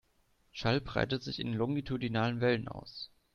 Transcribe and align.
Schall 0.51 0.81
breitet 0.81 1.21
sich 1.21 1.39
in 1.39 1.53
longitudinalen 1.53 2.41
Wellen 2.41 2.67
aus. 2.67 3.11